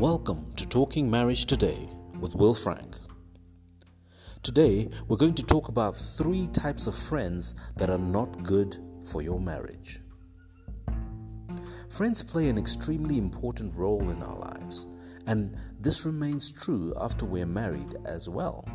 [0.00, 1.86] Welcome to Talking Marriage Today
[2.20, 2.96] with Will Frank.
[4.42, 9.20] Today, we're going to talk about three types of friends that are not good for
[9.20, 10.00] your marriage.
[11.90, 14.86] Friends play an extremely important role in our lives,
[15.26, 18.66] and this remains true after we're married as well.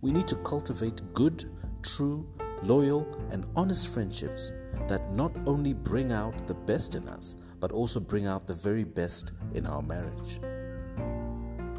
[0.00, 1.44] We need to cultivate good,
[1.82, 2.26] true,
[2.62, 4.50] loyal, and honest friendships
[4.88, 8.84] that not only bring out the best in us, but also bring out the very
[8.84, 10.38] best in our marriage.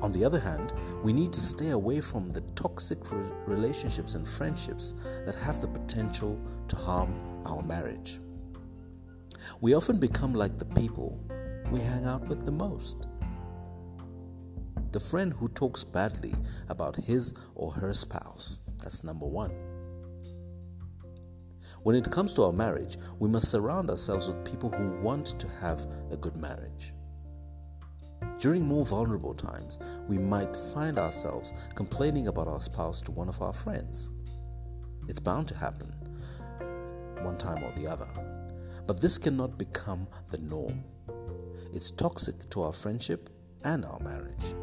[0.02, 2.98] On the other hand, we need to stay away from the toxic
[3.46, 4.96] relationships and friendships
[5.28, 7.14] that have the potential to harm
[7.46, 8.18] our marriage.
[9.62, 11.24] We often become like the people
[11.70, 13.06] we hang out with the most.
[14.92, 16.34] The friend who talks badly
[16.68, 18.62] about his or her spouse.
[18.80, 19.52] That's number one.
[21.86, 25.48] When it comes to our marriage, we must surround ourselves with people who want to
[25.62, 26.94] have a good marriage.
[28.40, 33.40] During more vulnerable times, we might find ourselves complaining about our spouse to one of
[33.44, 34.10] our friends.
[35.08, 35.94] It's bound to happen,
[37.22, 38.08] one time or the other.
[38.88, 40.84] But this cannot become the norm.
[41.72, 43.30] It's toxic to our friendship
[43.64, 44.56] and our marriage.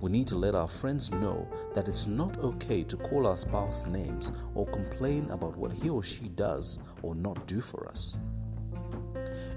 [0.00, 3.86] We need to let our friends know that it's not okay to call our spouse
[3.86, 8.18] names or complain about what he or she does or not do for us.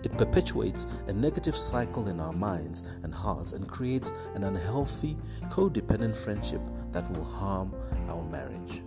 [0.02, 5.18] It perpetuates a negative cycle in our minds and hearts and creates an unhealthy,
[5.50, 7.76] codependent friendship that will harm
[8.08, 8.82] our marriage.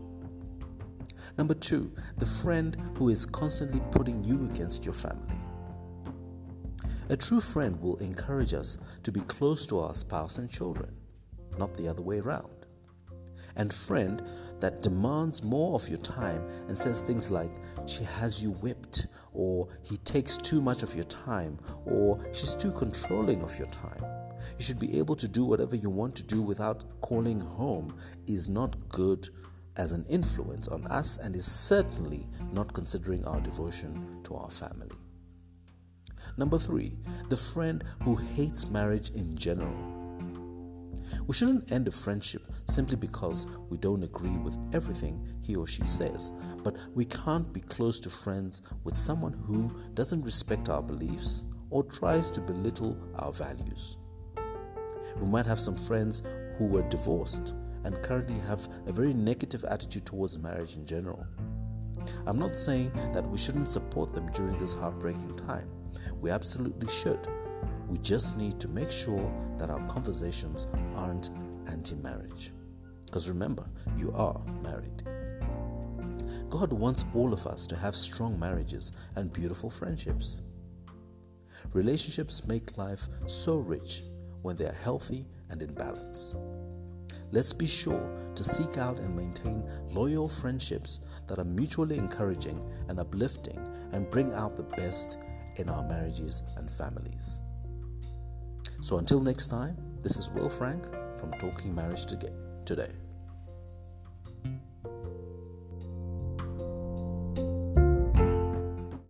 [1.36, 5.36] Number two, the friend who is constantly putting you against your family.
[7.10, 10.94] A true friend will encourage us to be close to our spouse and children
[11.58, 12.66] not the other way around.
[13.56, 14.22] And friend
[14.60, 17.52] that demands more of your time and says things like,
[17.86, 22.72] she has you whipped, or he takes too much of your time, or she's too
[22.72, 24.04] controlling of your time.
[24.58, 28.48] You should be able to do whatever you want to do without calling home is
[28.48, 29.28] not good
[29.76, 34.90] as an influence on us and is certainly not considering our devotion to our family.
[36.36, 36.96] Number three,
[37.28, 39.91] the friend who hates marriage in general
[41.26, 45.86] we shouldn't end a friendship simply because we don't agree with everything he or she
[45.86, 51.46] says, but we can't be close to friends with someone who doesn't respect our beliefs
[51.70, 53.96] or tries to belittle our values.
[55.20, 60.06] We might have some friends who were divorced and currently have a very negative attitude
[60.06, 61.26] towards marriage in general.
[62.26, 65.68] I'm not saying that we shouldn't support them during this heartbreaking time.
[66.20, 67.26] We absolutely should.
[67.92, 70.66] We just need to make sure that our conversations
[70.96, 71.28] aren't
[71.70, 72.50] anti marriage.
[73.04, 73.66] Because remember,
[73.98, 75.02] you are married.
[76.48, 80.40] God wants all of us to have strong marriages and beautiful friendships.
[81.74, 84.04] Relationships make life so rich
[84.40, 86.34] when they are healthy and in balance.
[87.30, 92.58] Let's be sure to seek out and maintain loyal friendships that are mutually encouraging
[92.88, 93.60] and uplifting
[93.92, 95.18] and bring out the best
[95.56, 97.42] in our marriages and families.
[98.82, 100.84] So until next time, this is Will Frank
[101.16, 102.90] from Talking Marriage Today.